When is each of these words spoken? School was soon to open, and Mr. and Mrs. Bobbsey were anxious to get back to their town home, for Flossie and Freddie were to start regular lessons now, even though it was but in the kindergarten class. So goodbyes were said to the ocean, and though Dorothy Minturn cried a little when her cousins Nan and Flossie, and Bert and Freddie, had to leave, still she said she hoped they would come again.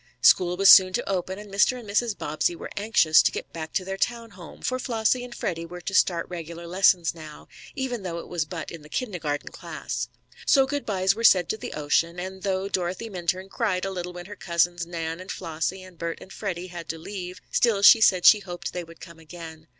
School 0.23 0.57
was 0.57 0.67
soon 0.67 0.93
to 0.93 1.07
open, 1.07 1.37
and 1.37 1.53
Mr. 1.53 1.77
and 1.79 1.87
Mrs. 1.87 2.17
Bobbsey 2.17 2.55
were 2.55 2.71
anxious 2.75 3.21
to 3.21 3.31
get 3.31 3.53
back 3.53 3.71
to 3.73 3.85
their 3.85 3.97
town 3.97 4.31
home, 4.31 4.61
for 4.63 4.79
Flossie 4.79 5.23
and 5.23 5.35
Freddie 5.35 5.63
were 5.67 5.79
to 5.79 5.93
start 5.93 6.27
regular 6.27 6.65
lessons 6.65 7.13
now, 7.13 7.47
even 7.75 8.01
though 8.01 8.17
it 8.17 8.27
was 8.27 8.43
but 8.43 8.71
in 8.71 8.81
the 8.81 8.89
kindergarten 8.89 9.49
class. 9.51 10.07
So 10.43 10.65
goodbyes 10.65 11.13
were 11.13 11.23
said 11.23 11.49
to 11.49 11.57
the 11.57 11.73
ocean, 11.73 12.19
and 12.19 12.41
though 12.41 12.67
Dorothy 12.67 13.09
Minturn 13.11 13.47
cried 13.47 13.85
a 13.85 13.91
little 13.91 14.11
when 14.13 14.25
her 14.25 14.35
cousins 14.35 14.87
Nan 14.87 15.19
and 15.19 15.29
Flossie, 15.31 15.83
and 15.83 15.99
Bert 15.99 16.17
and 16.19 16.33
Freddie, 16.33 16.69
had 16.73 16.89
to 16.89 16.97
leave, 16.97 17.39
still 17.51 17.83
she 17.83 18.01
said 18.01 18.25
she 18.25 18.39
hoped 18.39 18.73
they 18.73 18.83
would 18.83 19.01
come 19.01 19.19
again. 19.19 19.67